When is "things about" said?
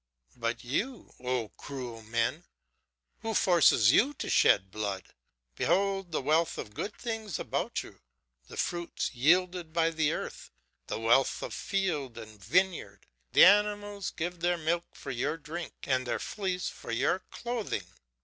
6.97-7.83